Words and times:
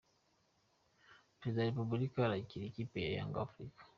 Perezida 1.37 1.59
wa 1.61 1.67
Repubulika 1.71 2.17
arakira 2.23 2.63
ikipe 2.67 2.95
ya 3.03 3.09
Yanga 3.17 3.37
Afurika 3.47 3.81